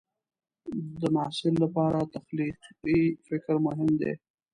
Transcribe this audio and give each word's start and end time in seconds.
د 0.99 1.01
محصل 1.15 1.53
لپاره 1.63 1.99
تخلیقي 2.15 3.01
فکر 3.27 3.55
مهم 3.67 3.91
دی. 4.01 4.13